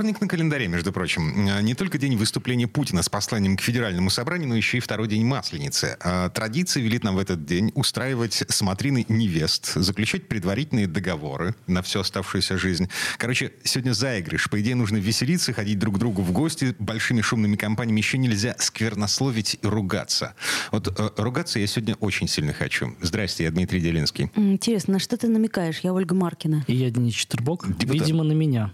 [0.00, 1.50] Вторник на календаре, между прочим.
[1.50, 5.08] А, не только день выступления Путина с посланием к Федеральному собранию, но еще и второй
[5.08, 5.98] день Масленицы.
[6.00, 12.00] А, традиция велит нам в этот день устраивать смотрины невест, заключать предварительные договоры на всю
[12.00, 12.88] оставшуюся жизнь.
[13.18, 14.48] Короче, сегодня заигрыш.
[14.48, 16.74] По идее, нужно веселиться, ходить друг к другу в гости.
[16.78, 20.34] Большими шумными компаниями еще нельзя сквернословить и ругаться.
[20.72, 22.96] Вот э, ругаться я сегодня очень сильно хочу.
[23.02, 24.30] Здрасте, я Дмитрий Делинский.
[24.34, 25.80] Интересно, на что ты намекаешь?
[25.80, 26.64] Я Ольга Маркина.
[26.68, 27.66] И я Денис Четербок.
[27.66, 28.00] Депутат.
[28.00, 28.72] Видимо, на меня.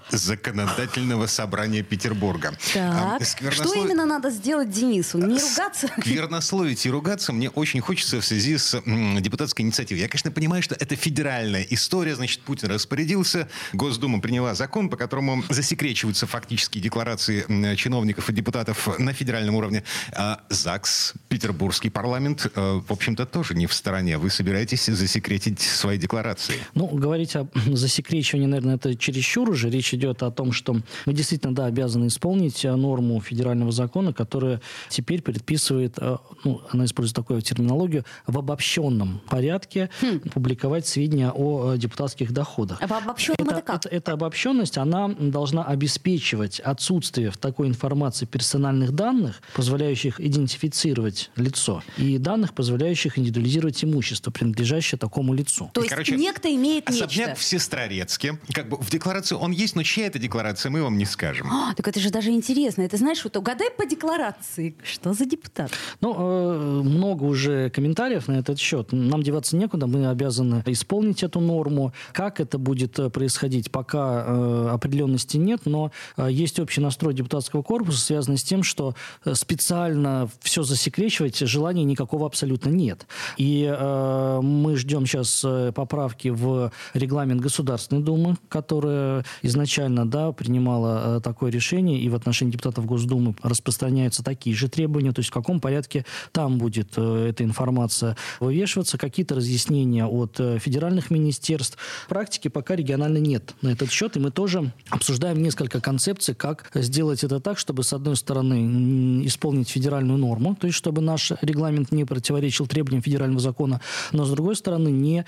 [1.16, 2.52] Законодательного собрания Петербурга.
[2.72, 5.18] Так, что сквернослов- именно надо сделать Денису?
[5.18, 5.88] Не ругаться?
[5.98, 8.80] Сквернословить и ругаться мне очень хочется в связи с
[9.20, 10.00] депутатской инициативой.
[10.00, 12.14] Я, конечно, понимаю, что это федеральная история.
[12.14, 17.44] Значит, Путин распорядился, Госдума приняла закон, по которому засекречиваются фактические декларации
[17.76, 19.82] чиновников и депутатов на федеральном уровне.
[20.12, 24.18] А ЗАГС, Петербургский парламент, э, в общем-то, тоже не в стороне.
[24.18, 26.56] Вы собираетесь засекретить свои декларации?
[26.74, 29.70] Ну, говорить о засекречивании, наверное, это чересчур уже.
[29.70, 34.60] Речь идет о том, что мы действительно, да, обязаны исполнить э, норму федерального закона, которая
[34.88, 39.90] теперь предписывает, э, ну, она использует такую терминологию, в обобщенном порядке
[40.32, 42.78] публиковать сведения о э, депутатских доходах.
[42.80, 43.76] А в обобщенном это как?
[43.84, 51.82] это- эта обобщенность, она должна обеспечивать отсутствие в такой информации персональных данных, позволяющих идентифицировать лицо,
[51.96, 55.70] и данных, позволяющих индивидуализировать имущество, принадлежащее такому лицу.
[55.72, 57.34] То есть Короче, некто имеет Особняк нечто.
[57.34, 58.38] в Сестрорецке.
[58.52, 61.48] Как бы в декларации он есть, но чья это декларация, мы вам не скажем.
[61.50, 62.82] А, так это же даже интересно.
[62.82, 65.70] Это знаешь, вот угадай по декларации, что за депутат.
[66.00, 68.92] Ну, э, много уже комментариев на этот счет.
[68.92, 71.92] Нам деваться некуда, мы обязаны исполнить эту норму.
[72.12, 77.62] Как это будет э, происходить, пока э, определенности нет, но э, есть общий настрой депутатского
[77.62, 78.94] корпуса, связанный с тем, что
[79.24, 83.06] э, специально все засекречивать желания никакого абсолютно нет.
[83.38, 90.75] И э, мы ждем сейчас э, поправки в регламент Государственной Думы, которая изначально да, принимала
[90.84, 95.32] э, такое решение, и в отношении депутатов Госдумы распространяются такие же требования, то есть в
[95.32, 101.78] каком порядке там будет э, эта информация вывешиваться, какие-то разъяснения от э, федеральных министерств.
[102.08, 107.24] Практики пока регионально нет на этот счет, и мы тоже обсуждаем несколько концепций, как сделать
[107.24, 112.04] это так, чтобы, с одной стороны, исполнить федеральную норму, то есть чтобы наш регламент не
[112.04, 113.80] противоречил требованиям федерального закона,
[114.12, 115.24] но, с другой стороны, не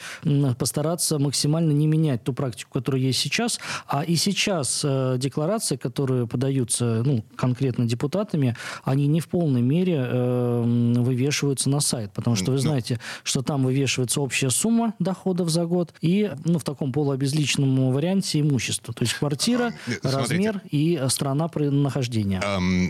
[0.59, 3.59] постараться максимально не менять ту практику, которая есть сейчас.
[3.86, 9.97] А и сейчас э, декларации, которые подаются ну, конкретно депутатами, они не в полной мере
[10.04, 12.62] э, вывешиваются на сайт, потому что вы Ну.
[12.62, 18.41] знаете, что там вывешивается общая сумма доходов за год и ну, в таком полуобезличенном варианте
[18.41, 18.93] имущество.
[18.93, 20.19] То есть квартира, А, смотрите.
[20.19, 22.43] размер и страна нахождения.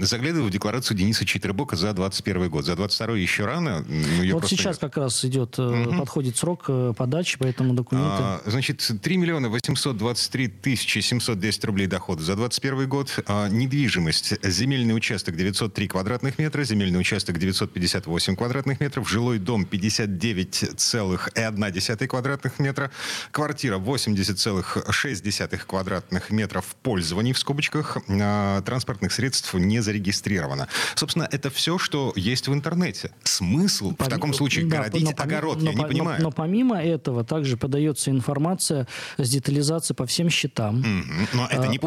[0.02, 2.64] Заглядываю в декларацию Дениса Читербока за 21 год.
[2.64, 3.84] За 22 еще рано.
[3.86, 4.78] ну, вот сейчас нет.
[4.78, 8.08] как раз идет, э, подходит срок э, подачи, поэтому документы...
[8.10, 13.18] А, значит, 3 миллиона 823 тысячи 710 рублей дохода за 21 год.
[13.26, 14.34] А, недвижимость.
[14.44, 22.90] Земельный участок 903 квадратных метра, земельный участок 958 квадратных метров, жилой дом 59,1 квадратных метра,
[23.32, 30.68] квартира 80,6 квадратных метров в пользовании, в скобочках, а, транспортных средств не зарегистрировано.
[30.94, 33.10] Собственно, это все, что есть в интернете.
[33.24, 36.22] Смысл в Поми- таком случае да, городить но огород, но я не по- понимаю.
[36.22, 40.76] Но, но помимо этого также подается информация с детализацией по всем счетам.
[40.78, 41.26] Мгм.
[41.32, 41.78] Но это А, не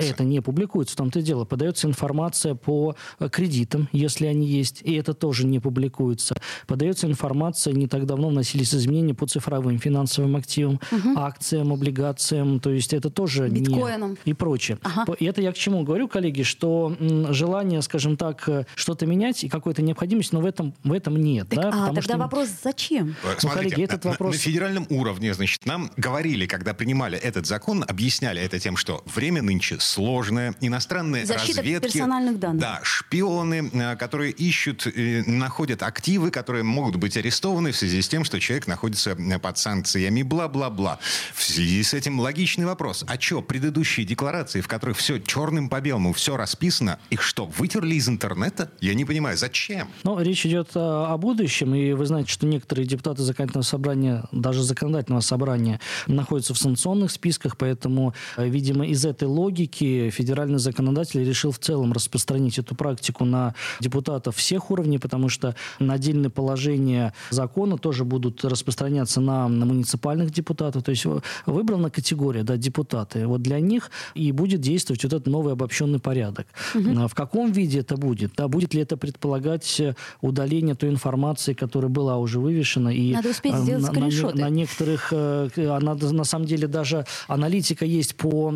[0.00, 0.14] публикуется.
[0.14, 1.44] Это не публикуется, в том-то и дело.
[1.44, 6.34] Подается информация по э, кредитам, если они есть, и это тоже не публикуется.
[6.66, 10.80] Подается информация, не так давно вносились изменения по цифровым финансовым активам,
[11.16, 14.16] акциям, облигациям, то есть это тоже не- Биткоинам.
[14.24, 14.78] и прочее.
[14.82, 15.12] Ага.
[15.18, 16.94] И это я к чему говорю, коллеги, что
[17.30, 21.48] желание, скажем так, э, что-то менять и какой-то необходимость, но в этом, в этом нет.
[21.48, 23.14] Так, да, а потому тогда что- вопрос, зачем?
[23.24, 27.46] Э, Смотрите, коллеги, этот на- вопрос- на, федеральном уровне, значит, нам говорили, когда принимали этот
[27.46, 32.60] закон, объясняли это тем, что время нынче сложное, иностранные Защита разведки, персональных данных.
[32.60, 38.08] да, шпионы, э, которые ищут, э, находят активы, которые могут быть арестованы в связи с
[38.08, 40.98] тем, что человек находится э, под санкциями, бла-бла-бла.
[41.34, 45.80] В связи с этим логичный вопрос: а что предыдущие декларации, в которых все черным по
[45.80, 48.70] белому, все расписано, их что вытерли из интернета?
[48.80, 49.88] Я не понимаю, зачем?
[50.04, 54.62] Но речь идет а, о будущем, и вы знаете, что некоторые депутаты законодательного собрания, даже
[54.62, 61.24] законодательного собрания, находятся в санкционных списках, поэтому, э, видимо, из этой логики и федеральный законодатель
[61.24, 67.12] решил в целом распространить эту практику на депутатов всех уровней, потому что на отдельные положения
[67.30, 70.82] закона тоже будут распространяться на, на муниципальных депутатов.
[70.82, 71.06] То есть
[71.46, 73.26] выбрана категория, да, депутаты.
[73.26, 76.46] Вот для них и будет действовать вот этот новый обобщенный порядок.
[76.74, 77.08] Угу.
[77.08, 78.32] В каком виде это будет?
[78.36, 79.80] Да, будет ли это предполагать
[80.20, 82.92] удаление той информации, которая была уже вывешена?
[82.92, 87.06] И Надо успеть э, сделать на, на, на некоторых, э, она, на самом деле даже
[87.28, 88.50] аналитика есть по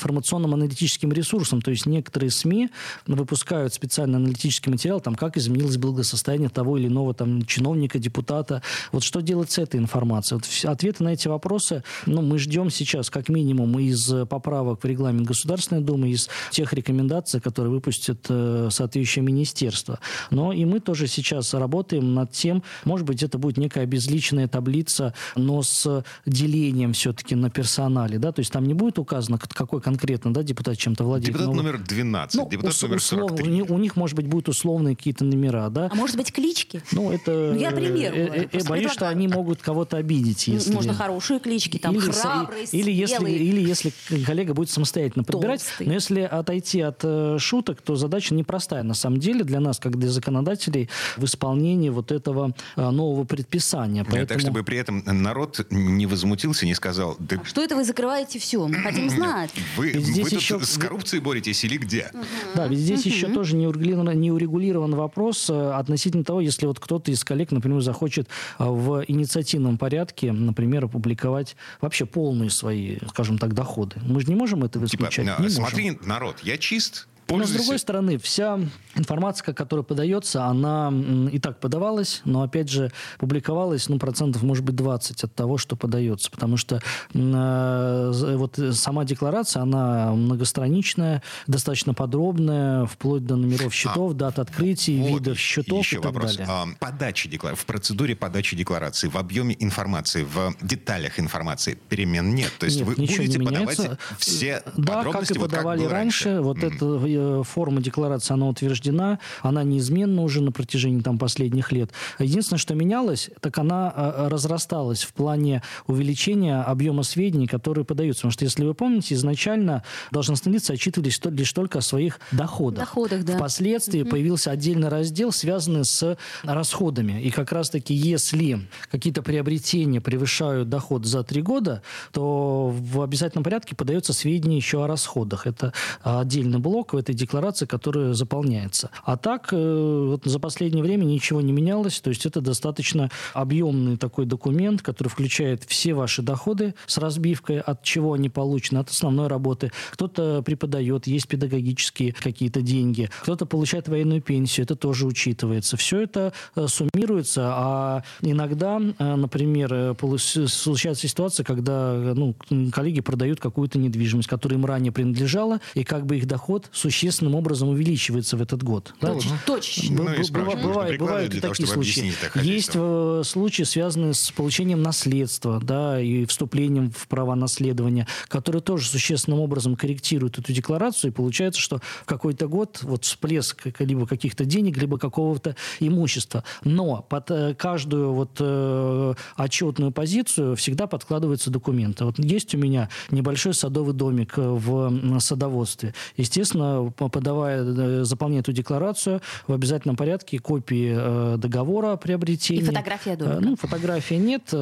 [0.00, 1.60] информационным аналитическим ресурсам.
[1.60, 2.70] То есть некоторые СМИ
[3.06, 8.62] выпускают специальный аналитический материал, там, как изменилось благосостояние того или иного там, чиновника, депутата.
[8.92, 10.40] Вот что делать с этой информацией?
[10.40, 15.26] Вот ответы на эти вопросы ну, мы ждем сейчас как минимум из поправок в регламент
[15.26, 19.98] Государственной Думы, из тех рекомендаций, которые выпустит э, соответствующее министерство.
[20.30, 25.14] Но и мы тоже сейчас работаем над тем, может быть, это будет некая безличная таблица,
[25.36, 30.32] но с делением все-таки на персонале, да, то есть там не будет указано, какой конкретно,
[30.32, 31.32] да, депутат чем-то владеет.
[31.32, 31.62] Депутат но...
[31.62, 33.52] номер 12, ну, депутат ус- номер 43.
[33.52, 35.88] Услов, у них, может быть, будут условные какие-то номера, да.
[35.90, 36.82] А может быть, клички?
[36.92, 37.52] Ну, это...
[37.54, 38.12] Ну, я пример.
[38.14, 40.72] Э, э, боюсь, что они могут кого-то обидеть, если...
[40.72, 43.92] Можно хорошие клички, там, или, храбрый, или если, или если
[44.24, 45.60] коллега будет самостоятельно подбирать.
[45.60, 45.86] Толстый.
[45.86, 49.98] Но если отойти от э, шуток, то задача непростая на самом деле для нас, как
[49.98, 54.04] для законодателей, в исполнении вот этого э, нового предписания.
[54.04, 54.26] Поэтому...
[54.26, 57.16] Так, чтобы при этом народ не возмутился, не сказал...
[57.18, 57.40] Да...
[57.42, 58.66] А что это вы закрываете все?
[58.66, 59.50] Мы хотим знать.
[59.76, 60.60] Вы, здесь вы еще...
[60.60, 62.10] с коррупцией боретесь или где?
[62.12, 62.24] Угу.
[62.54, 63.08] Да, ведь здесь угу.
[63.10, 67.50] еще тоже не урегулирован, не урегулирован вопрос э, относительно того, если вот кто-то из коллег,
[67.52, 68.28] например, захочет
[68.58, 73.96] э, в инициативном порядке, например, опубликовать вообще полные свои, скажем так, доходы.
[74.02, 75.26] Мы же не можем это типа, исключать.
[75.26, 76.08] Типа, не смотри, можем.
[76.08, 78.58] народ, я чист, но с другой стороны, вся
[78.94, 80.92] информация, которая подается, она
[81.30, 85.76] и так подавалась, но опять же публиковалась, ну, процентов, может быть, 20 от того, что
[85.76, 86.30] подается.
[86.30, 86.80] Потому что
[87.14, 95.00] э, вот сама декларация, она многостраничная, достаточно подробная, вплоть до номеров счетов, а, дат открытий,
[95.00, 96.36] вот видов счетов еще и так вопрос.
[96.36, 96.46] далее.
[96.50, 102.52] А, подачи декларации, в процедуре подачи декларации, в объеме информации, в деталях информации перемен нет.
[102.58, 103.80] То есть нет, вы будете подавать
[104.18, 106.24] все да, подробности, как и вот подавали как раньше.
[106.28, 106.42] раньше.
[106.42, 106.74] Вот mm.
[106.74, 111.90] это Э, форма декларации, она утверждена, она неизменна уже на протяжении там, последних лет.
[112.18, 118.22] Единственное, что менялось, так она э, разрасталась в плане увеличения объема сведений, которые подаются.
[118.22, 122.80] Потому что, если вы помните, изначально должностные отчитывались лишь только о своих доходах.
[122.80, 123.36] Доходах, да.
[123.36, 124.10] Впоследствии угу.
[124.10, 127.22] появился отдельный раздел, связанный с расходами.
[127.22, 131.82] И как раз-таки, если какие-то приобретения превышают доход за три года,
[132.12, 135.46] то в обязательном порядке подается сведения еще о расходах.
[135.46, 138.90] Это отдельный блок этой декларации, которая заполняется.
[139.04, 143.96] А так, э, вот за последнее время ничего не менялось, то есть это достаточно объемный
[143.96, 149.28] такой документ, который включает все ваши доходы с разбивкой, от чего они получены, от основной
[149.28, 149.70] работы.
[149.92, 155.76] Кто-то преподает, есть педагогические какие-то деньги, кто-то получает военную пенсию, это тоже учитывается.
[155.76, 162.34] Все это э, суммируется, а иногда, э, например, случается ситуация, когда ну,
[162.72, 167.36] коллеги продают какую-то недвижимость, которая им ранее принадлежала, и как бы их доход существенно существенным
[167.36, 168.94] образом увеличивается в этот год.
[169.00, 169.14] Да?
[169.14, 169.96] Точ, точечно.
[169.96, 172.12] Ну, бывают, бывают, бывают и такие случаи.
[172.34, 178.88] Есть э, случаи, связанные с получением наследства да, и вступлением в права наследования, которые тоже
[178.88, 184.44] существенным образом корректируют эту декларацию, и получается, что в какой-то год вот всплеск либо каких-то
[184.44, 186.42] денег, либо какого-то имущества.
[186.64, 192.04] Но под э, каждую вот э, отчетную позицию всегда подкладываются документы.
[192.04, 195.94] Вот есть у меня небольшой садовый домик в садоводстве.
[196.16, 202.62] Естественно, подавая, э, заполняя эту декларацию, в обязательном порядке копии э, договора о приобретении.
[202.62, 203.36] И фотография домика.
[203.36, 204.52] Э, ну, фотографии нет,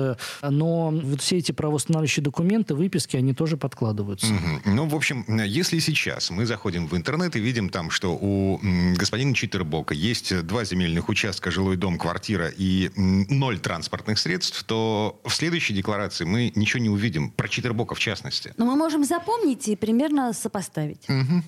[0.42, 4.26] но вот все эти правоустанавливающие документы, выписки, они тоже подкладываются.
[4.26, 4.70] Угу.
[4.75, 8.60] Ну, в общем, если сейчас мы заходим в интернет и видим там, что у
[8.96, 15.32] господина Читербока есть два земельных участка, жилой дом, квартира и ноль транспортных средств, то в
[15.32, 17.30] следующей декларации мы ничего не увидим.
[17.30, 18.52] Про Читербока в частности.
[18.56, 21.08] Но мы можем запомнить и примерно сопоставить.
[21.08, 21.42] Угу.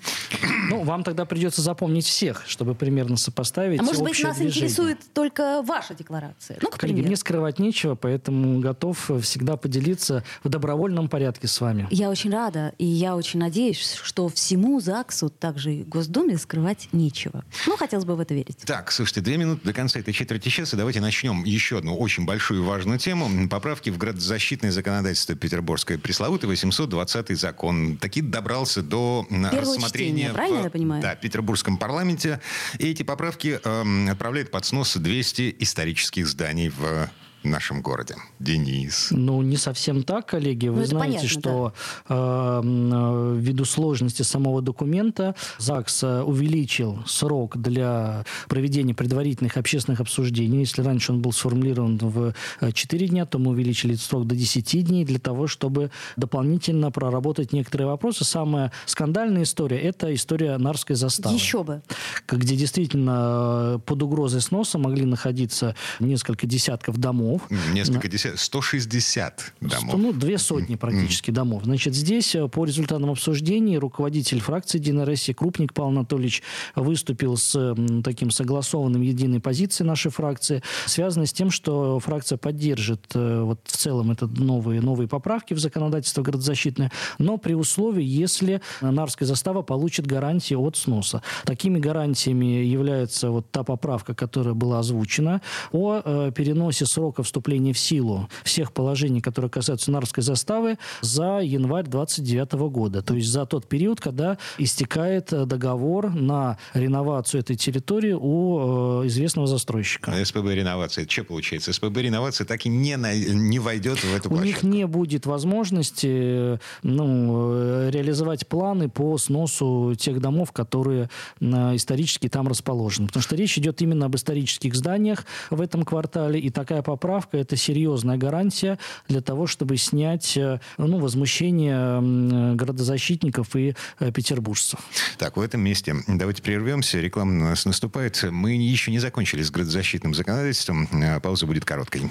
[0.69, 4.67] Ну, вам тогда придется запомнить всех, чтобы примерно сопоставить А может быть, нас движение.
[4.67, 6.59] интересует только ваша декларация?
[6.61, 7.07] Ну, к примеру.
[7.07, 11.87] Мне скрывать нечего, поэтому готов всегда поделиться в добровольном порядке с вами.
[11.91, 17.45] Я очень рада, и я очень надеюсь, что всему ЗАГСу, также и Госдуме скрывать нечего.
[17.67, 18.59] Ну, хотелось бы в это верить.
[18.65, 20.77] Так, слушайте, две минуты до конца этой четверти часа.
[20.77, 23.49] Давайте начнем еще одну очень большую и важную тему.
[23.49, 25.99] Поправки в градозащитное законодательство Петербургское.
[25.99, 27.97] Пресловутый 820 закон.
[27.97, 31.03] Таки добрался до Первое рассмотрения чтение, правильно я понимаю?
[31.03, 32.41] Да, Петербургском парламенте.
[32.79, 37.09] И эти поправки э, отправляют под снос 200 исторических зданий в
[37.43, 38.17] в нашем городе.
[38.39, 39.09] Денис.
[39.11, 40.69] Ну, не совсем так, коллеги.
[40.69, 41.73] Вы Ну, знаете, понятно, что
[42.09, 50.61] э, м, ввиду сложности самого документа ЗАГС э, увеличил срок для проведения предварительных общественных обсуждений.
[50.61, 54.35] Если раньше он был сформулирован в э, 4 дня, то мы увеличили этот срок до
[54.35, 58.25] 10 дней для того, чтобы дополнительно проработать некоторые вопросы.
[58.25, 61.83] Самая скандальная история– это история Нарской заставы Еще бы.
[62.29, 67.30] где действительно э, под угрозой сноса могли находиться несколько десятков домов.
[67.73, 69.85] Несколько десятков, 160 домов.
[69.89, 71.65] Сто- Ну, две сотни практически домов.
[71.65, 76.43] Значит, здесь э, по результатам обсуждений руководитель фракции «Единая Россия» Крупник Павел Анатольевич
[76.75, 83.43] выступил с таким согласованным единой позицией нашей фракции, связанной с тем, что фракция поддержит э,
[83.43, 89.27] вот в целом это новые, новые поправки в законодательство градозащитное, но при условии, если Нарская
[89.29, 91.23] застава получит гарантии от сноса.
[91.45, 95.41] Такими гарантиями является вот та поправка, которая была озвучена,
[95.73, 101.87] о э, переносе срока вступления в силу всех положений, которые касаются Нарской заставы, за январь
[101.87, 103.03] 29 года.
[103.03, 109.07] То есть за тот период, когда истекает э, договор на реновацию этой территории у э,
[109.09, 110.13] известного застройщика.
[110.13, 111.03] А СПБ реновации.
[111.03, 111.73] Это что получается?
[111.73, 116.09] СПБ реновации так и не, на- не войдет в эту У них не будет возможности
[116.11, 121.11] э, ну, реализовать планы по сносу тех домов, которые
[121.41, 123.09] э, исторически там расположены.
[123.09, 127.57] Потому что речь идет именно об исторических зданиях в этом квартале, и такая поправка– это
[127.57, 134.81] серьезная гарантия для того, чтобы снять э, ну, возмущение м, градозащитников и э, петербуржцев.
[135.19, 137.01] Так, в этом месте давайте прервемся.
[137.01, 138.23] Реклама у нас наступает.
[138.31, 140.89] Мы еще не закончили с градозащитным законодательством.
[140.93, 142.11] Э, Пауза будет короткой.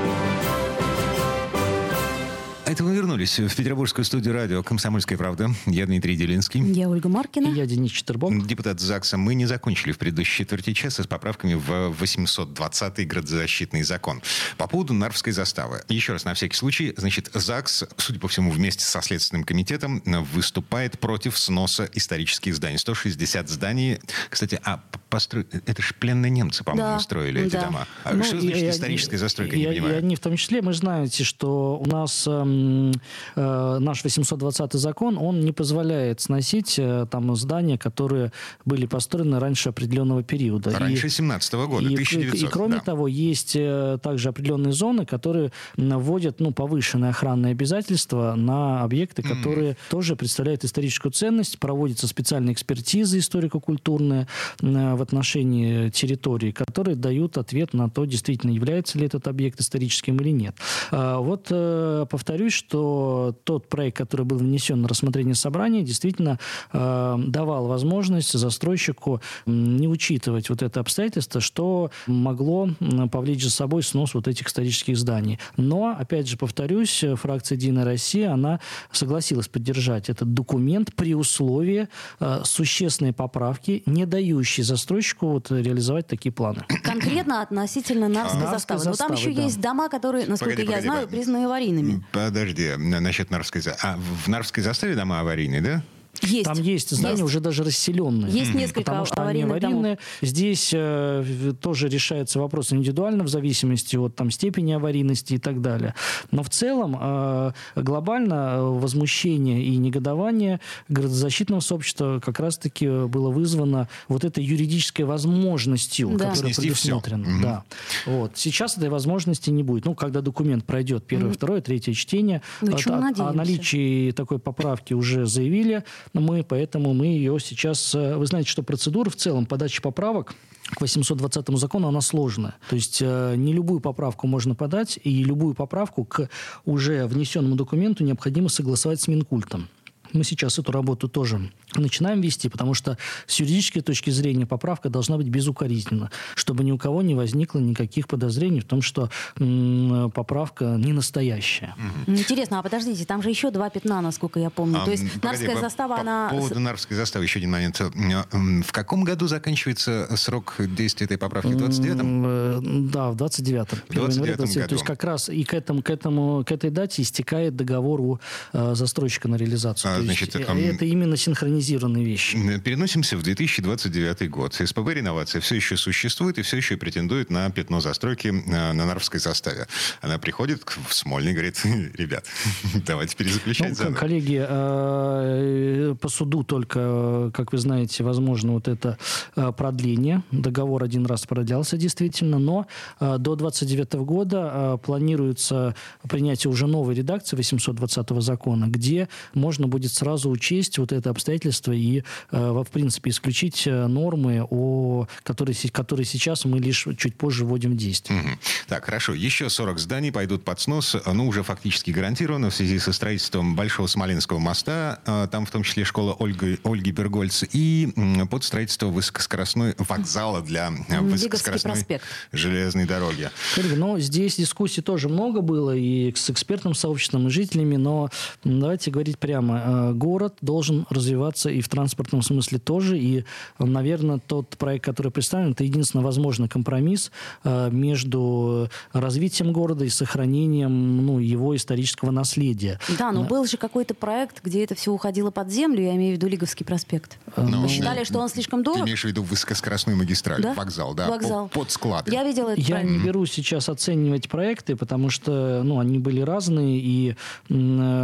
[2.71, 5.53] Это мы вернулись в петербургскую студию радио «Комсомольская правда».
[5.65, 6.61] Я Дмитрий Делинский.
[6.71, 7.47] Я Ольга И Маркина.
[7.47, 8.47] я Денис Четербок.
[8.47, 9.17] Депутат ЗАГСа.
[9.17, 11.69] Мы не закончили в предыдущей четверти часа с поправками в
[12.01, 14.21] 820-й градозащитный закон.
[14.55, 15.83] По поводу Нарвской заставы.
[15.89, 20.01] Еще раз, на всякий случай, значит, ЗАГС, судя по всему, вместе со Следственным комитетом
[20.31, 22.77] выступает против сноса исторических зданий.
[22.77, 23.99] 160 зданий.
[24.29, 25.41] Кстати, а постро...
[25.67, 27.65] это же пленные немцы, по-моему, Да, строили эти да.
[27.65, 27.87] дома.
[28.03, 29.93] А Ну, что и- значит и- историческая застройка, и- не и- понимаю.
[29.95, 32.91] И они в том числе, мы знаете, что у нас эм,
[33.35, 38.31] э, наш 820 закон, он не позволяет сносить э, там здания, которые
[38.65, 40.71] были построены раньше определенного периода.
[40.71, 42.41] И- Раньше 17 года, и, 1900.
[42.49, 42.79] и кроме да.
[42.81, 49.75] того, есть э, также определенные зоны, которые вводят ну, повышенные охранные обязательства на объекты, которые
[49.89, 51.59] тоже представляют историческую ценность.
[51.59, 54.27] Проводятся специальные экспертизы историко-культурные
[54.61, 60.17] э, в отношении территории, которые дают ответ на то, действительно является ли этот объект историческим
[60.17, 60.55] или нет.
[60.91, 66.37] А, Вот э, повторюсь, что тот проект, который был внесен на рассмотрение собрания, действительно
[66.71, 72.69] э, давал возможность застройщику не учитывать вот это обстоятельство, что могло
[73.11, 75.39] повлечь за собой снос вот этих исторических зданий.
[75.57, 78.59] Но, опять же, повторюсь, фракция «Единая Россия», она
[78.91, 81.87] согласилась поддержать этот документ при условии
[82.19, 84.90] э, существенной поправки, не дающей застройщику
[85.21, 86.65] вот, реализовать такие планы.
[86.83, 88.85] Конкретно относительно Нарвской Нарвской заставы.
[88.85, 89.43] Но там еще да.
[89.43, 92.03] есть дома, которые, насколько Погоди, я погоди, знаю, признаны аварийными.
[92.11, 93.93] Подожди, на- насчет Нарвской заставы.
[93.93, 95.83] А в Нарвской заставе дома аварийные, да?
[96.23, 96.45] Есть.
[96.45, 97.23] Там есть здания Есть.
[97.23, 98.31] уже даже расселенные.
[98.31, 99.79] Есть несколько Потому что они аварийных домов.
[99.79, 99.97] аварийные.
[100.21, 105.93] Здесь э, тоже решается вопрос индивидуально в зависимости от там, степени аварийности и так далее.
[106.31, 110.59] Но в целом э, глобально э, возмущение и негодование
[110.89, 116.29] градозащитного сообщества как раз-таки было вызвано вот этой юридической возможностью, Да.
[116.29, 117.27] которая Снести предусмотрена.
[117.27, 117.41] Мгм.
[117.41, 117.63] Да.
[118.05, 118.31] Вот.
[118.35, 119.85] Сейчас этой возможности не будет.
[119.85, 124.39] Ну, когда документ пройдет первое, второе, третье чтение, Ну, а- чего а- о наличии такой
[124.39, 127.95] поправки уже заявили мы, поэтому мы ее сейчас...
[127.95, 130.35] э, Вы знаете, что процедура в целом подачи поправок
[130.69, 132.55] к 820 закону, она сложная.
[132.69, 136.29] То есть э, не любую поправку можно подать, и любую поправку к
[136.65, 139.67] уже внесенному документу необходимо согласовать с Минкультом.
[140.13, 145.17] Мы сейчас эту работу тоже начинаем вести, потому что с юридической точки зрения поправка должна
[145.17, 150.75] быть безукоризненна, чтобы ни у кого не возникло никаких подозрений в том, что м, поправка
[150.77, 151.75] не настоящая.
[152.07, 154.81] Интересно, а подождите, там же еще два пятна, насколько я помню.
[154.81, 156.29] А, То есть погоди, Нарская по- застава, по она...
[156.29, 157.79] поводу Нарвской заставы еще один момент.
[157.79, 161.47] В каком году заканчивается срок действия этой поправки?
[161.47, 161.99] В 29-м?
[161.99, 163.79] М, э, Да, в 29-м.
[163.89, 164.43] 1 января 29-м 29 То
[164.75, 164.83] есть году.
[164.85, 168.19] как раз и к, этому, к, этому, к этой дате истекает договор у
[168.53, 169.93] э, застройщика на реализацию.
[169.95, 172.59] А, То значит, есть, э, это именно синхронизированные вещи.
[172.59, 174.53] Переносимся в 2029 год.
[174.53, 179.19] СПБ «Реновация» все еще существует и все еще претендует на пятно застройки э, на Нарвской
[179.19, 179.67] заставе.
[180.01, 181.61] Она приходит в Смольный и говорит,
[181.95, 182.25] ребят,
[182.85, 183.95] давайте перезаключать Ну, заново.
[183.95, 188.97] коллеги, э, по суду только, э, как вы знаете, возможно вот это
[189.35, 190.23] э, продление.
[190.31, 192.67] Договор один раз продлялся действительно, но
[192.99, 195.75] э, до 29 года э, планируется
[196.07, 201.99] принятие уже новой редакции 820 закона, где можно будет сразу учесть вот это обстоятельство и,
[201.99, 207.71] э, в принципе, исключить э, нормы, о, которые, которые сейчас мы лишь чуть позже вводим
[207.73, 208.19] в действие.
[208.19, 208.39] Мгм.
[208.67, 209.13] Так, хорошо.
[209.13, 210.95] Еще 40 зданий пойдут под снос.
[211.05, 214.99] Ну, уже фактически гарантированно в связи со строительством Большого Смоленского моста.
[215.05, 217.43] А, Там в том числе школа Ольги, Ольги Бергольц.
[217.51, 217.93] И
[218.29, 222.03] под строительство высокоскоростной вокзала для э, высокоскоростной проспект.
[222.31, 223.29] железной дороги.
[223.75, 228.09] Ну, здесь дискуссий тоже много было и с экспертным сообществом, и жителями, но
[228.43, 229.61] давайте говорить прямо.
[229.89, 233.23] Э, Город должен развиваться и в транспортном смысле тоже, и,
[233.59, 237.11] наверное, тот проект, который представлен, это единственно возможный компромисс
[237.43, 242.79] э, между развитием города и сохранением ну, его исторического наследия.
[242.97, 246.17] Да, но был же какой-то проект, где это все уходило под землю, я имею в
[246.17, 247.17] виду Лиговский проспект.
[247.37, 248.85] Ну, Вы считали, что он слишком Ты дорог?
[248.85, 250.53] имеешь в виду высокоскоростную магистраль, Да?
[250.53, 251.49] вокзал, да, Вокзал.
[251.49, 252.11] Под, склады.
[252.11, 252.91] Я видела этот Я проект.
[252.91, 257.15] не беру сейчас оценивать проекты, потому что ну, они были разные, и
[257.49, 257.53] э,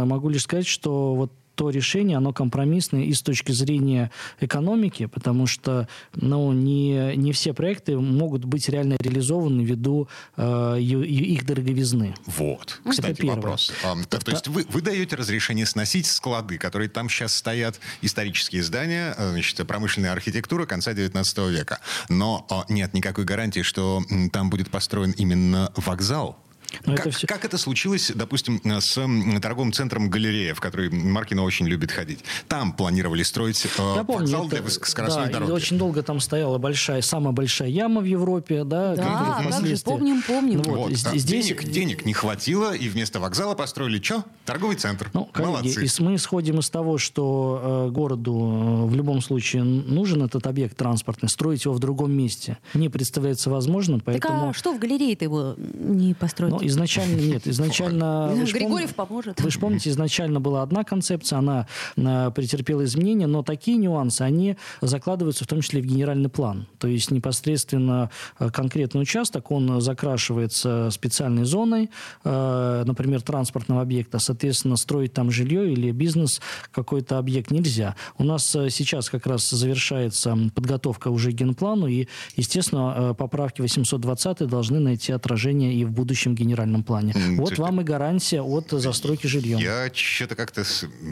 [0.04, 5.48] могу лишь сказать, что вот то решение, оно компромиссное и с точки зрения экономики, потому
[5.48, 12.14] что ну, не, не все проекты могут быть реально реализованы ввиду э, их дороговизны.
[12.26, 13.34] Вот, Это кстати, первое.
[13.34, 13.72] вопрос.
[13.82, 18.62] А, то, то есть вы, вы даете разрешение сносить склады, которые там сейчас стоят, исторические
[18.62, 21.80] здания, э, значит, промышленная архитектура конца 19 века.
[22.08, 24.00] Но а, нет никакой гарантии, что
[24.32, 26.38] там будет построен именно вокзал.
[26.84, 28.94] Но как, это всё- как это случилось, допустим, с
[29.40, 32.20] торговым центром «Галерея», в который Маркина очень любит ходить?
[32.46, 35.50] Там планировали строить э, Я помню, вокзал это- для высокоскоростной да, и дороги.
[35.50, 39.02] очень долго там стояла большая, самая большая яма в Европе, да, Да,
[39.50, 40.62] как же, помним, помним.
[40.64, 44.24] Ну вот, Вот, а здесь- денег, денег не хватило, и вместо вокзала построили что?
[44.44, 45.10] Торговый центр.
[45.14, 45.84] Ну, коллеги, Молодцы.
[45.86, 50.76] и мы исходим из того, что э, городу э, в любом случае нужен этот объект
[50.76, 54.50] транспортный, строить его в другом месте не представляется возможным, Так поэтому...
[54.50, 56.57] а что в галерее-то его не построить?
[56.60, 58.32] Ну, изначально нет, изначально...
[58.34, 59.40] вы ж пом- Григорьев поможет.
[59.40, 61.66] Вы же помните, изначально была одна концепция, она
[61.96, 66.66] э, претерпела изменения, но такие нюансы, они закладываются в том числе и в генеральный план.
[66.78, 71.90] То есть непосредственно э, конкретный участок, он закрашивается специальной зоной,
[72.24, 74.18] э, например, транспортного объекта.
[74.18, 76.40] Соответственно, строить там жилье или бизнес
[76.72, 77.94] какой-то объект нельзя.
[78.18, 84.80] У нас сейчас как раз завершается подготовка уже к генплану, и, естественно, поправки 820 должны
[84.80, 86.47] найти отражение и в будущем генеральном
[86.84, 87.12] плане.
[87.14, 89.58] М, Вот вам и гарантия от застройки жильем.
[89.58, 90.64] Я что-то как-то...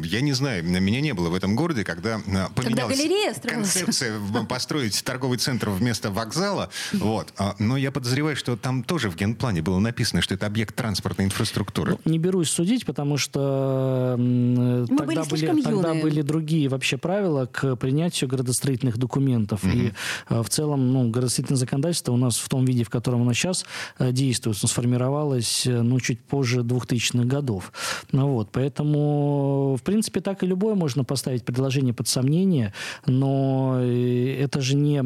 [0.02, 3.72] Я не знаю, на меня не было в этом городе, когда а, поменялась галерея строилась.
[3.72, 4.18] концепция
[4.48, 6.70] построить торговый центр вместо вокзала.
[6.92, 7.32] Вот.
[7.38, 11.26] А, Но я подозреваю, что там тоже в генплане было написано, что это объект транспортной
[11.26, 11.98] инфраструктуры.
[12.04, 16.02] Ну, не берусь судить, потому что Мы тогда, были были, слишком тогда юные.
[16.02, 19.64] были другие вообще правила к принятию градостроительных документов.
[19.64, 19.92] И
[20.28, 23.64] э, в целом ну, градостроительное законодательство у нас в том виде, в котором оно сейчас
[23.98, 27.72] э, действует, оно сформировалось э, ну, чуть позже 2000-х годов.
[28.12, 32.72] Ну, вот, поэтому, в принципе, так и любое можно поставить предложение под сомнение,
[33.06, 35.02] но э, это же не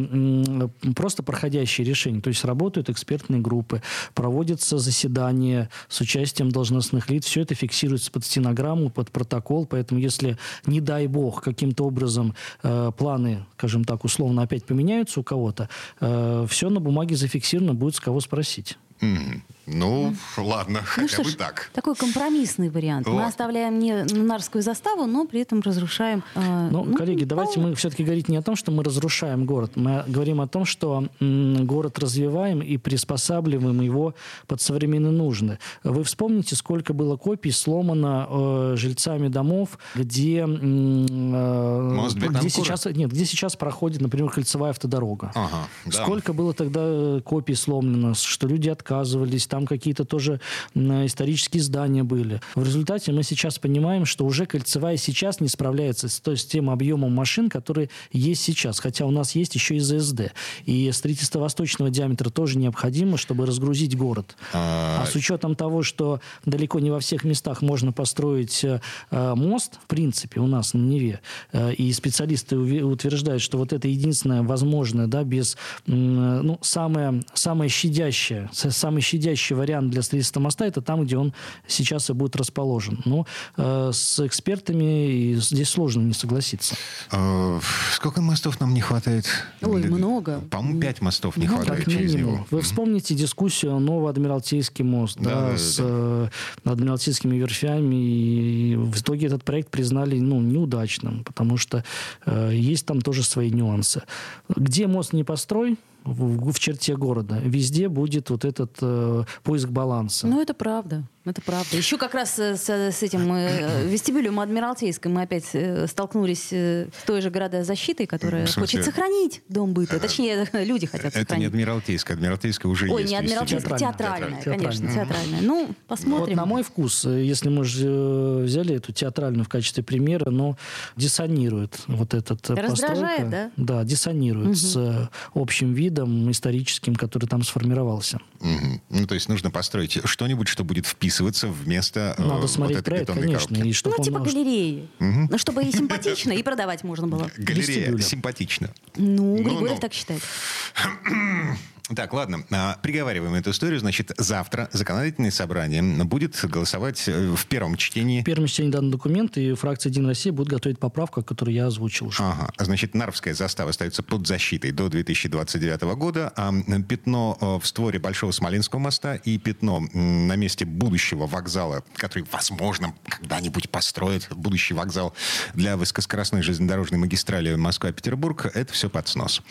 [0.95, 2.21] просто проходящее решение.
[2.21, 3.83] То есть работают экспертные группы,
[4.15, 10.37] проводятся заседания с участием должностных лиц, все это фиксируется под стенограмму, под протокол, поэтому если,
[10.67, 15.69] не дай бог, каким-то образом э, планы, скажем так, условно опять поменяются у кого-то,
[16.01, 18.77] все на бумаге зафиксировано, будет с кого спросить.
[19.01, 19.43] Мгм.
[19.73, 21.71] Ну, ладно, Ну хотя что бы ж, так.
[21.73, 23.07] такой компромиссный вариант.
[23.07, 23.25] Мы Вот.
[23.25, 26.23] оставляем не Нарскую заставу, но при этом разрушаем...
[26.35, 29.73] э, Ну, ну, коллеги, давайте мы все-таки говорить не о том, что мы разрушаем город.
[29.77, 34.15] Мы говорим о том, что м, город развиваем и приспосабливаем его
[34.47, 35.59] под современные нужды.
[35.85, 42.49] Вы вспомните, сколько было копий сломано э, жильцами домов, где, э, Мост где Бетанкура?
[42.51, 45.33] сейчас нет, где сейчас проходит, например, кольцевая автодорога.
[45.35, 45.93] Ага, да.
[45.93, 50.40] Сколько было тогда э, копий сломлено, что люди отказывались, там какие-то какие-то тоже
[50.75, 52.40] исторические здания были.
[52.55, 56.70] В результате мы сейчас понимаем, что уже кольцевая сейчас не справляется с, то, с тем
[56.70, 58.79] объемом машин, которые есть сейчас.
[58.79, 60.33] Хотя у нас есть еще и ЗСД.
[60.64, 64.37] И строительство восточного диаметра тоже необходимо, чтобы разгрузить город.
[64.53, 69.79] А, а с учетом того, что далеко не во всех местах можно построить э, мост,
[69.83, 71.20] в принципе, у нас на Неве,
[71.53, 78.49] э, и специалисты утверждают, что вот это единственное возможное, да, без, ну, самое, самое щадящее,
[78.53, 81.33] самый щадящий вариант для строительства моста, это там, где он
[81.67, 83.01] сейчас и будет расположен.
[83.05, 86.75] Но э, с экспертами здесь сложно не согласиться.
[87.11, 87.61] А,
[87.93, 89.27] сколько мостов нам не хватает?
[89.63, 89.91] Ой, для...
[89.91, 90.41] много.
[90.51, 92.47] По-моему, пять мостов не ну, хватает через него.
[92.51, 95.85] Вы вспомните дискуссию Новоадмиралтейский мост да, да, да, с да.
[95.87, 96.29] Э,
[96.65, 97.97] адмиралтейскими верфями.
[97.97, 101.85] И в итоге этот проект признали ну, неудачным, потому что
[102.27, 104.03] э, есть там тоже свои нюансы.
[104.49, 107.39] Где мост не построй, в, в черте города.
[107.43, 110.27] Везде будет вот этот э, поиск баланса.
[110.27, 111.05] Ну, это правда.
[111.31, 111.77] Это правда.
[111.77, 116.88] Еще как раз э, с, с этим э, вестибюлем Адмиралтейской мы опять э, столкнулись с
[117.07, 120.01] той же городозащитой, которая хочет сохранить дом быта.
[120.01, 121.31] Точнее, люди хотят сохранить.
[121.31, 122.16] Это не Адмиралтейская.
[122.16, 123.12] Адмиралтейская уже Ой, есть.
[123.12, 125.40] Ой, не Адмиралтейская, театральная, театральная, конечно, театральная.
[125.43, 126.31] Ну, посмотрим.
[126.31, 130.57] Вот на мой вкус, если мы же взяли эту театральную в качестве примера, но
[130.97, 133.53] диссонирует вот этот Раздражает, постройка.
[133.57, 133.77] да?
[133.77, 134.55] Да, диссонирует угу.
[134.57, 138.19] с общим видом историческим, который там сформировался.
[138.40, 138.81] Угу.
[138.90, 142.89] Ну, то есть нужно построить что-нибудь, что будет вписано вписываться вместо э, Надо смотреть вот
[142.89, 143.57] этой проект, конечно.
[143.57, 144.23] И чтобы ну, типа он...
[144.23, 144.89] галереи.
[144.99, 145.29] Угу.
[145.31, 147.31] Ну, чтобы и симпатично, и продавать можно было.
[147.37, 148.71] Галерея симпатично.
[148.97, 149.81] Ну, Григорьев ну, ну.
[149.81, 150.23] так считает.
[151.94, 152.44] Так, ладно.
[152.50, 153.81] А, приговариваем эту историю.
[153.81, 158.20] Значит, завтра законодательное собрание будет голосовать э, в первом чтении.
[158.20, 162.09] В первом чтении данный документ, и фракция «Единая Россия» будет готовить поправку, которую я озвучил
[162.09, 162.22] уже.
[162.22, 162.50] Ага.
[162.59, 166.53] Значит, Нарвская застава остается под защитой до 2029 года, а
[166.88, 172.94] пятно э, в створе Большого Смоленского моста и пятно на месте будущего вокзала, который, возможно,
[173.09, 175.14] когда-нибудь построят, будущий вокзал
[175.55, 179.42] для высокоскоростной железнодорожной магистрали Москва-Петербург, это все под снос.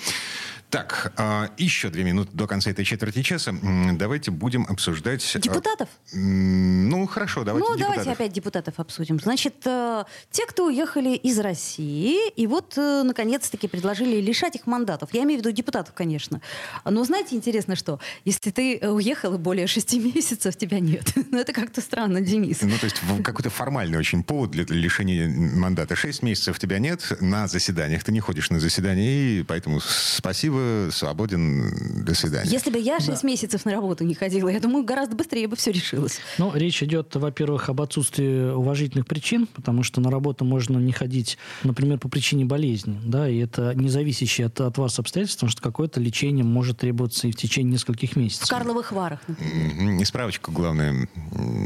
[0.70, 3.54] Так, а, еще две минуты до конца этой четверти часа.
[3.94, 5.28] Давайте будем обсуждать...
[5.36, 5.90] А, депутатов?
[6.14, 8.04] Ну, хорошо, давайте Ну, депутатов.
[8.04, 9.20] давайте опять депутатов обсудим.
[9.20, 15.10] Значит, э, те, кто уехали из России, и вот, э, наконец-таки, предложили лишать их мандатов.
[15.12, 16.40] Я имею в виду депутатов, конечно.
[16.86, 18.00] Но знаете, интересно, что?
[18.24, 21.14] Если ты уехал и более шести месяцев, тебя нет.
[21.32, 22.62] ну, это как-то странно, Денис.
[22.62, 25.96] Ну, то есть какой-то формальный очень повод для лишения мандата.
[25.96, 28.04] Шесть месяцев тебя нет на заседаниях.
[28.04, 32.50] Ты не ходишь на заседания, и поэтому спасибо счастливы, свободен, до свидания.
[32.50, 33.28] Если бы я 6 да.
[33.28, 36.20] месяцев на работу не ходила, я думаю, гораздо быстрее бы все решилось.
[36.38, 41.38] Ну, речь идет, во-первых, об отсутствии уважительных причин, потому что на работу можно не ходить,
[41.64, 45.62] например, по причине болезни, да, и это не зависящее от, от вас обстоятельства, потому что
[45.62, 48.48] какое-то лечение может требоваться и в течение нескольких месяцев.
[48.48, 49.94] В Карловых Варах, например.
[49.94, 51.08] Не справочку, главное,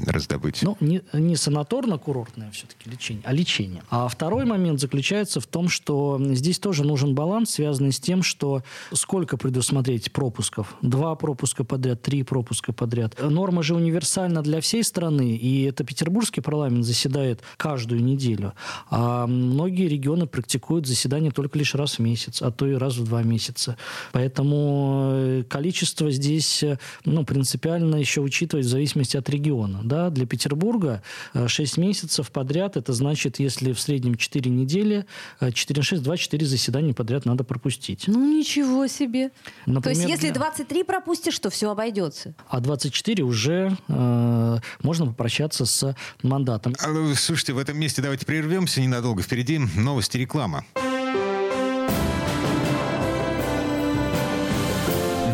[0.08, 0.62] раздобыть.
[0.62, 3.84] Ну, не, не санаторно-курортное все-таки лечение, а лечение.
[3.90, 8.64] А второй момент заключается в том, что здесь тоже нужен баланс, связанный с тем, что
[8.92, 10.76] сколько предусмотреть пропусков?
[10.82, 13.16] Два пропуска подряд, три пропуска подряд.
[13.22, 18.54] Норма же универсальна для всей страны, и это петербургский парламент заседает каждую неделю.
[18.90, 23.06] А многие регионы практикуют заседание только лишь раз в месяц, а то и раз в
[23.06, 23.78] два месяца.
[24.12, 26.64] Поэтому э, количество здесь
[27.06, 29.82] ну, принципиально еще учитывать в зависимости от региона.
[29.84, 30.10] Да?
[30.10, 35.06] Для Петербурга 6 э, месяцев подряд, это значит, если в среднем 4 недели,
[35.40, 38.06] 4 на 6, 2-4 заседания подряд надо пропустить.
[38.08, 39.32] Ну, ничего Ничего себе.
[39.66, 42.34] Например, То есть, если 23 пропустишь, то все обойдется.
[42.48, 46.74] А 24 уже э, можно попрощаться с мандатом.
[46.80, 49.22] А, ну, слушайте, в этом месте давайте прервемся ненадолго.
[49.22, 50.66] Впереди новости реклама.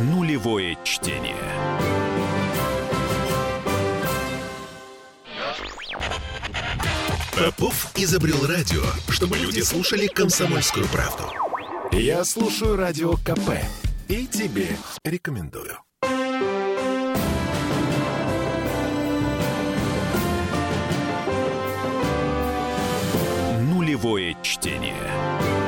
[0.01, 1.35] Нулевое чтение.
[7.37, 11.48] Попов изобрел радио, чтобы люди слушали комсомольскую правду.
[11.91, 13.57] Я слушаю Радио КП
[14.07, 14.67] и тебе
[15.03, 15.79] рекомендую.
[23.61, 25.58] Нулевое чтение.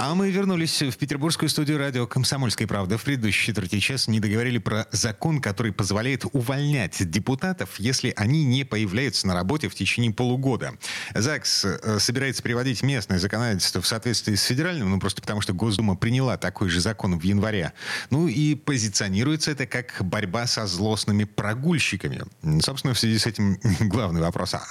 [0.00, 2.96] А мы вернулись в петербургскую студию радио «Комсомольская правда».
[2.98, 8.62] В предыдущий четверти час не договорили про закон, который позволяет увольнять депутатов, если они не
[8.62, 10.74] появляются на работе в течение полугода.
[11.16, 15.96] ЗАГС э, собирается приводить местное законодательство в соответствии с федеральным, ну просто потому что Госдума
[15.96, 17.72] приняла такой же закон в январе.
[18.10, 22.22] Ну и позиционируется это как борьба со злостными прогульщиками.
[22.60, 24.54] Собственно, в связи с этим главный вопрос.
[24.54, 24.62] А,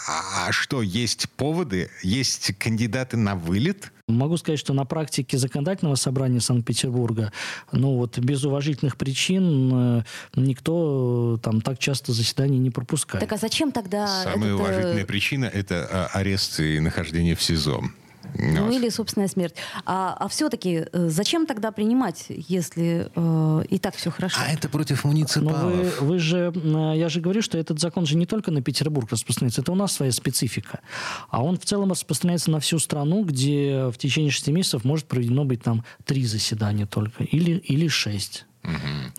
[0.47, 1.89] а что, есть поводы?
[2.01, 3.91] Есть кандидаты на вылет?
[4.07, 7.33] Могу сказать, что на практике законодательного собрания Санкт-Петербурга,
[7.73, 10.03] ну вот без уважительных причин э,
[10.37, 13.19] никто э, там так часто заседаний не пропускает.
[13.19, 14.07] Так а зачем тогда...
[14.23, 17.83] Самая этот, э, уважительная причина– это а, арест и нахождение в СИЗО.
[18.35, 18.73] Ну Вот.
[18.73, 19.55] или собственная смерть.
[19.85, 24.39] А, а все-таки э, зачем тогда принимать, если э, и так все хорошо?
[24.41, 26.01] А это против Но вы, муниципалов.
[26.01, 29.61] вы же, э, я же говорю, что этот закон же не только на Петербург распространяется,
[29.61, 30.79] это у нас своя специфика.
[31.29, 35.45] А он в целом распространяется на всю страну, где в течение шести месяцев может проведено
[35.45, 38.45] быть там три заседания только, или, или шесть.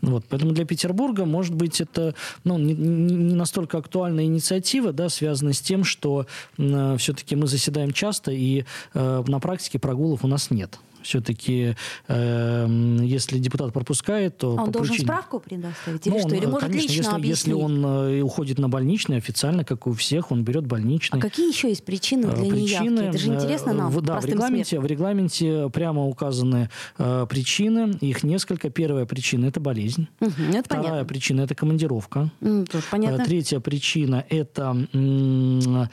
[0.03, 5.53] Вот, поэтому для Петербурга, может быть, это ну, не, не- настолько актуальная инициатива, да, связанная
[5.55, 10.79] с тем, что все-таки мы заседаем часто, и э, на практике прогулов у нас нет.
[11.03, 11.75] Все-таки,
[12.09, 14.57] если депутат пропускает, то...
[14.59, 16.07] А он должен причине- справку предоставить?
[16.07, 16.29] Или ну, что?
[16.29, 17.39] он, Или э, может конечно, лично если, объяснить?
[17.47, 21.19] если он э, уходит на больничный официально, как у всех, он берет больничный.
[21.19, 22.77] А какие еще есть причины Э, для неявки?
[22.79, 27.27] причины, Это же интересно э, нам, в- Да, в регламенте, в регламенте прямо указаны э,
[27.29, 27.97] причины.
[28.01, 28.71] Их несколько.
[28.71, 30.09] Первая причина– это болезнь.
[30.19, 30.47] смертным.
[30.47, 31.05] Мгм, это Вторая понятно.
[31.09, 32.31] причина– это командировка.
[32.41, 33.25] М, тоже Э, понятно.
[33.25, 35.89] Третья причина– это м,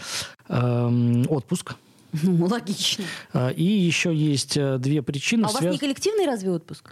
[0.50, 1.76] эм, отпуск.
[2.24, 3.06] Ну, логично.
[3.34, 5.46] Э, И еще есть э, две причины.
[5.46, 6.90] А у вас связ- не коллективный разве отпуск?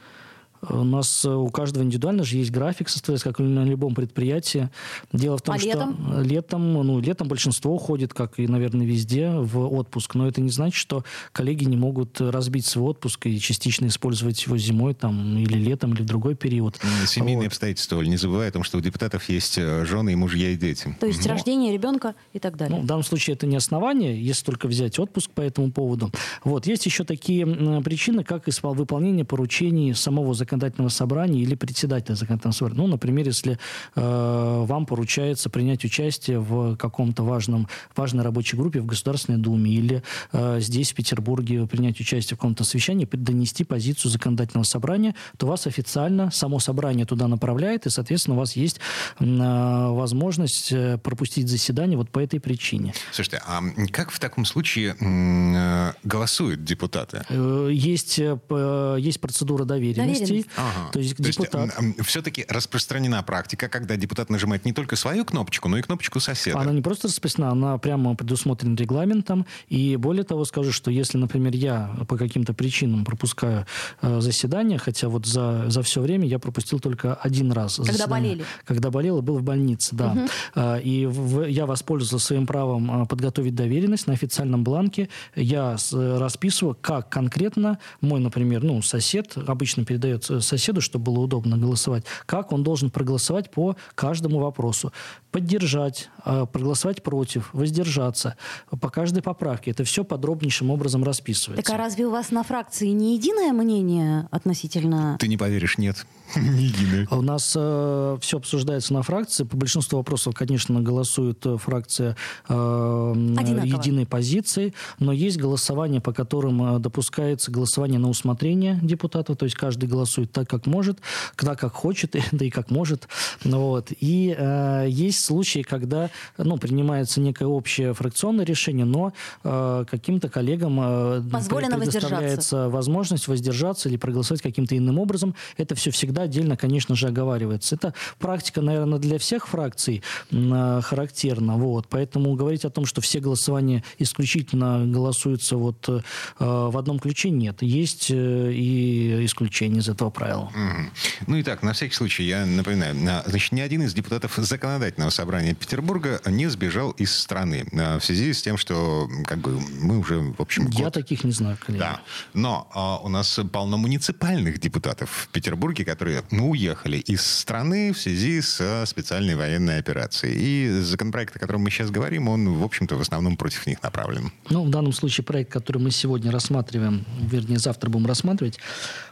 [0.69, 4.69] У нас э, у каждого индивидуально же есть график составляется, как и на любом предприятии.
[5.11, 6.21] Дело в том, А что летом?
[6.23, 10.15] летом, ну, летом большинство уходит, как и, наверное, везде, в отпуск.
[10.15, 14.57] Но это не значит, что коллеги не могут разбить свой отпуск и частично использовать его
[14.57, 16.79] зимой там, или летом, или в другой период.
[17.05, 17.47] Семейные Вот.
[17.47, 20.55] обстоятельства, Оль, не забывай о том, что у депутатов есть э, жены и мужья и
[20.55, 20.95] дети.
[20.99, 22.77] То есть Но- рождение ребенка и так далее.
[22.77, 26.11] Ну, в данном случае это не основание, если только взять отпуск по этому поводу.
[26.43, 26.67] Вот.
[26.67, 27.45] Есть еще такие
[27.81, 32.81] причины, как выполнение поручений самого законодательного собрания или председателя законодательного собрания.
[32.81, 33.57] Ну, например, если
[33.95, 40.03] э, вам поручается принять участие в каком-то важном, важной рабочей группе в Государственной Думе или
[40.31, 45.67] э, здесь, в Петербурге, принять участие в каком-то совещании, донести позицию законодательного собрания, то вас
[45.67, 48.79] официально само собрание туда направляет, и, соответственно, у вас есть
[49.19, 52.93] э, возможность э, пропустить заседание вот по этой причине.
[53.11, 53.61] Слушайте, а
[53.91, 57.23] как в таком случае э, голосуют депутаты?
[57.29, 60.42] Э, Есть, есть процедура доверенности.
[60.57, 60.91] Ага.
[60.91, 61.71] То есть депутат...
[62.05, 66.59] все-таки распространена практика, когда депутат нажимает не только свою кнопочку, но и кнопочку соседа.
[66.59, 69.45] Она не просто распространена, она прямо предусмотрена регламентом.
[69.69, 73.65] И более того, скажу, что если, например, я по каким-то причинам пропускаю
[74.01, 78.09] э, заседание, хотя вот за, за все время я пропустил только один раз Когда заседание.
[78.31, 78.45] болели.
[78.65, 80.27] Когда болел и был в больнице, да.
[80.55, 85.09] Э, И в- я воспользовался своим правом э, подготовить доверенность на официальном бланке.
[85.35, 91.11] Я с- э, расписываю, как конкретно мой, например, ну, сосед, обычно передает э, соседу, чтобы
[91.11, 94.91] было удобно голосовать, как он должен проголосовать по каждому вопросу.
[95.31, 98.35] Поддержать, э, проголосовать против, воздержаться
[98.79, 99.71] по каждой поправке.
[99.71, 101.63] Это все подробнейшим образом расписывается.
[101.63, 105.17] Так а разве у вас на фракции не единое мнение относительно...
[105.19, 106.05] Ты не поверишь, нет.
[106.35, 107.07] Не единое.
[107.11, 109.43] У нас все обсуждается на фракции.
[109.43, 112.15] По большинству вопросов, конечно, голосует э, фракция
[112.49, 119.45] э, единой позиции, но есть голосование, по которым э, допускается голосование на усмотрение депутатов, то
[119.45, 120.99] есть каждый голосует так, как может,
[121.35, 123.07] когда как хочет, да и как может.
[123.43, 123.91] Ну Вот.
[123.99, 130.79] И э, есть случаи, когда ну, принимается некое общее фракционное решение, но э, каким-то коллегам
[130.81, 135.35] э, Позволено предоставляется возможность воздержаться или проголосовать каким-то иным образом.
[135.57, 137.75] Это все всегда отдельно, конечно же, оговаривается.
[137.75, 141.57] Это практика, наверное, для всех фракций э, характерна.
[141.57, 141.87] Вот.
[141.89, 146.01] Поэтому говорить о том, что все голосования исключительно голосуются вот э,
[146.39, 147.61] в одном ключе, нет.
[147.61, 150.51] Есть э, и исключения из этого правила.
[150.55, 150.91] Мгм.
[151.27, 155.09] Ну и так, на всякий случай, я напоминаю, на- значит, ни один из депутатов законодательного
[155.09, 159.99] собрания Петербурга не сбежал из страны а, в связи с тем, что как бы мы
[159.99, 161.81] уже, в общем, Я год- таких не знаю, коллеги.
[161.81, 162.01] Да.
[162.33, 167.99] Но а, у нас полно муниципальных депутатов в Петербурге, которые ну, уехали из страны в
[167.99, 170.33] связи с специальной военной операцией.
[170.37, 174.31] И законопроект, о котором мы сейчас говорим, он, в общем-то, в основном против них направлен.
[174.49, 178.59] Ну, в данном случае проект, который мы сегодня рассматриваем, вернее, завтра будем рассматривать,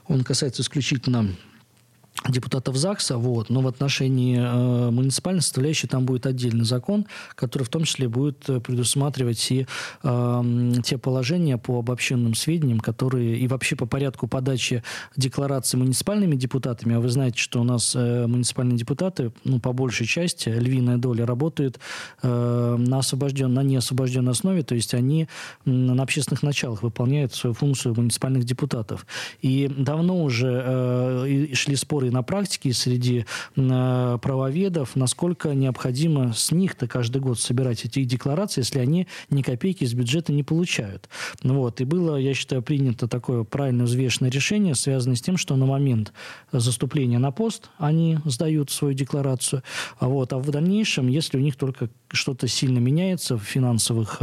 [0.08, 1.28] он касается исключительно
[2.30, 7.70] депутатов ЗАГСа, вот, но в отношении э, муниципальной составляющей там будет отдельный закон, который в
[7.70, 9.66] том числе будет э, предусматривать и
[10.04, 14.84] э, те положения по обобщенным сведениям, которые и вообще по порядку подачи
[15.18, 16.96] деклараций муниципальными депутатами.
[16.96, 21.26] А вы знаете, что у нас э, муниципальные депутаты, ну, по большей части, львиная доля
[21.26, 21.80] работают
[22.22, 25.28] э, на освобожден, на неосвобожденной основе, то есть они
[25.66, 29.08] на общественных началах выполняют свою функцию муниципальных депутатов.
[29.42, 36.52] И давно уже э, шли споры споры на практике среди э, правоведов, насколько необходимо с
[36.52, 41.10] них-то каждый год собирать эти декларации, если они ни копейки из бюджета не получают.
[41.44, 41.80] Вот.
[41.82, 46.12] И было, я считаю, принято такое правильно взвешенное решение, связанное с тем, что на момент
[46.52, 49.62] заступления на пост они сдают свою декларацию,
[50.00, 54.22] а, вот, а в дальнейшем, если у них только что-то сильно меняется в финансовых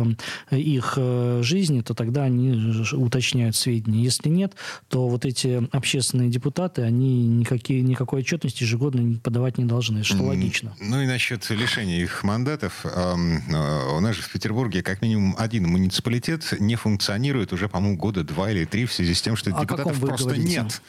[0.51, 4.03] их э, жизни, то тогда они уточняют сведения.
[4.03, 4.55] Если нет,
[4.89, 10.75] то вот эти общественные депутаты, они никакие, никакой отчетности ежегодно подавать не должны, что логично.
[10.81, 12.85] Ну и насчет лишения их мандатов.
[12.85, 18.25] Э, у нас же в Петербурге как минимум один муниципалитет не функционирует уже, по-моему, года
[18.25, 20.49] два или три в связи с тем, что депутатов просто говорите?
[20.49, 20.83] нет.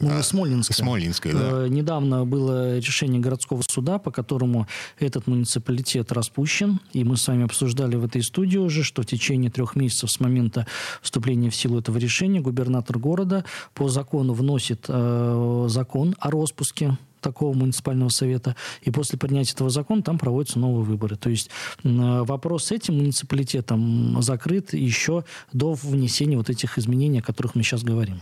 [0.00, 0.76] Ну, Смолинская.
[0.76, 1.64] Смолинская, да.
[1.64, 4.66] Э, недавно было решение городского суда, по которому
[4.98, 6.80] этот муниципалитет распущен.
[6.92, 10.20] И мы с вами обсуждали в этой студии уже, что в течение трех месяцев с
[10.20, 10.66] момента
[11.02, 17.56] вступления в силу этого решения губернатор города по закону вносит э, закон о распуске такого
[17.56, 21.16] муниципального совета, и после принятия этого закона там проводятся новые выборы.
[21.16, 21.50] То есть
[21.82, 27.82] вопрос с этим муниципалитетом закрыт еще до внесения вот этих изменений, о которых мы сейчас
[27.82, 28.20] говорим.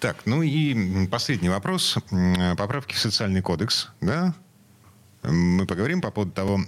[0.00, 1.98] Так, ну и последний вопрос.
[2.56, 4.34] Поправки в социальный кодекс, да?
[5.22, 6.60] Мы поговорим по поводу того,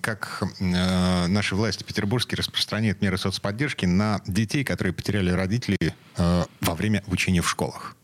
[0.00, 5.78] как э, наши власти петербургские распространяют меры соцподдержки на детей, которые потеряли родителей
[6.16, 7.94] э, во время обучения в школах.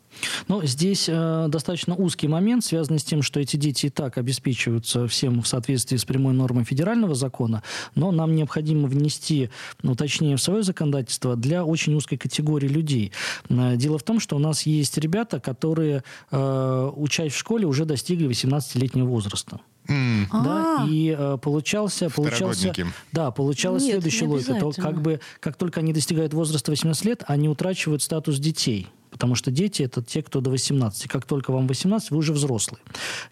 [0.48, 5.06] Но здесь э, достаточно узкий момент, связанный с тем, что эти дети и так обеспечиваются
[5.06, 7.62] всем в соответствии с прямой нормой федерального закона,
[7.94, 9.50] но нам необходимо внести
[9.82, 13.12] уточнение в свое законодательство для очень узкой категории людей.
[13.48, 17.84] Э, дело в том, что у нас есть ребята, которые, э, учась в школе, уже
[17.84, 19.60] достигли 18-летнего возраста.
[19.88, 20.26] Mm.
[20.32, 20.86] Да, а.
[20.88, 22.72] и э, получался, получался,
[23.12, 24.54] да, получалась Нет, следующая логика.
[24.58, 29.34] То, как бы, как только они достигают возраста 18 лет, они утрачивают статус детей потому
[29.34, 31.08] что дети это те, кто до 18.
[31.08, 32.80] Как только вам 18, вы уже взрослый.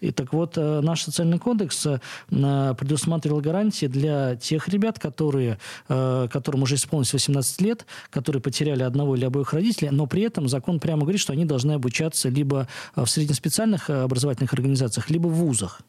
[0.01, 5.59] И так вот, э, наш социальный кодекс э, предусматривал гарантии для тех ребят, которые,
[5.90, 10.49] э, которым уже исполнилось 18 лет, которые потеряли одного или обоих родителей, но при этом
[10.49, 12.66] закон прямо говорит, что они должны обучаться либо
[12.97, 15.83] в среднеспециальных образовательных организациях, либо в вузах.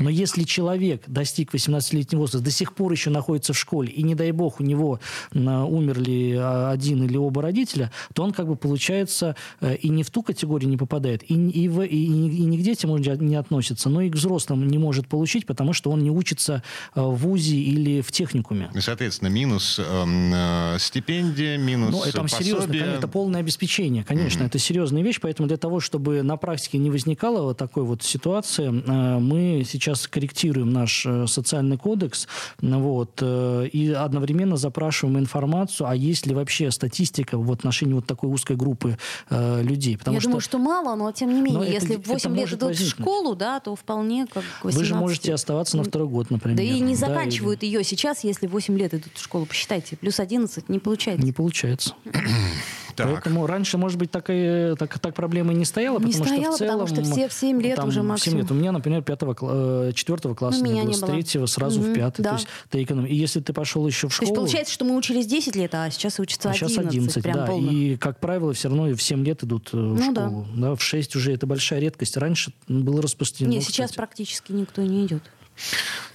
[0.00, 4.14] Но если человек достиг 18-летнего возраста, до сих пор еще находится в школе, и не
[4.14, 5.00] дай бог у него
[5.32, 10.68] умерли один или оба родителя, то он как бы получается и не в ту категорию
[10.68, 14.14] не попадает, и, и, в, и, и не к детям не относится, но и к
[14.14, 16.62] взрослым не может получить, потому что он не учится
[16.94, 18.70] э, в ВУЗе или в техникуме.
[18.74, 22.46] И, соответственно, минус эм, э, стипендия, минус Ну, это пособие.
[22.46, 24.46] серьезно, это полное обеспечение, конечно, mm-hmm.
[24.46, 28.68] это серьезная вещь, поэтому для того, чтобы на практике не возникало вот такой вот ситуации,
[28.68, 32.28] э, мы сейчас корректируем наш э, социальный кодекс,
[32.60, 38.30] вот, э, и одновременно запрашиваем информацию, а есть ли вообще статистика в отношении вот такой
[38.30, 38.98] узкой группы
[39.30, 39.96] э, людей.
[39.96, 40.28] Потому Я что...
[40.28, 42.94] думаю, что мало, но тем не менее, если это, 8 это лет идут возникнуть.
[42.94, 44.76] в школу, да, то вполне как 18.
[44.78, 46.56] Вы же можете оставаться на второй год, например.
[46.56, 49.46] Да и не заканчивают да, ее сейчас, если 8 лет идут в школу.
[49.46, 51.24] Посчитайте, плюс 11 не получается.
[51.24, 51.94] Не получается.
[52.94, 53.08] Так.
[53.10, 56.52] Поэтому раньше, может быть, так, и, так, так проблемы не стояло, не потому стояло, что
[56.52, 56.86] в целом...
[56.86, 58.38] потому что все в 7 лет там, уже максимум.
[58.38, 58.50] 7 лет.
[58.50, 61.94] У меня, например, 5 4 э, класса ну, не было, с 3 сразу угу, в
[61.94, 62.14] 5.
[62.18, 62.30] Да.
[62.30, 63.06] То есть ты эконом...
[63.06, 64.26] И если ты пошел еще в школу...
[64.26, 66.76] То есть получается, что мы учились 10 лет, а сейчас учатся а 11.
[66.76, 67.46] Сейчас 11, прям да.
[67.46, 67.72] Полных.
[67.72, 70.46] И, как правило, все равно в 7 лет идут э, в ну, школу.
[70.54, 70.68] Да.
[70.70, 72.16] Да, в 6 уже это большая редкость.
[72.16, 73.54] Раньше было распространено.
[73.54, 73.96] Нет, сейчас кстати.
[73.96, 75.22] практически никто не идет.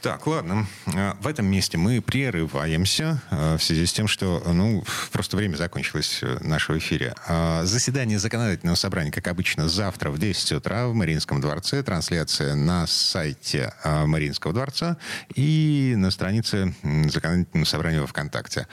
[0.02, 0.68] Так, ладно.
[0.86, 5.56] Э, в этом месте мы прерываемся э, в связи с тем, что ну, просто время
[5.56, 7.16] закончилось э, нашего эфире.
[7.64, 11.84] Заседание законодательного собрания, как обычно, завтра в 10 утра в Мариинском дворце.
[11.84, 14.98] Трансляция на сайте Мариинского дворца
[15.36, 18.68] и на странице законодательного собрания во ВКонтакте.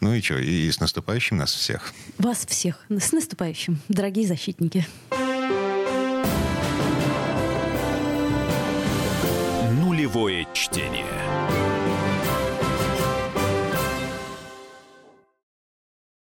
[0.00, 1.92] Ну и что, и с наступающим нас всех.
[2.18, 2.84] Вас всех.
[2.88, 4.86] С наступающим, дорогие защитники.
[10.08, 11.67] Нулевое чтение.